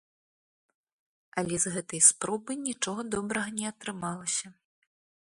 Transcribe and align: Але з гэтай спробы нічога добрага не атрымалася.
Але 1.41 1.55
з 1.65 1.73
гэтай 1.75 2.01
спробы 2.09 2.57
нічога 2.69 3.01
добрага 3.17 3.49
не 3.61 3.65
атрымалася. 3.75 4.47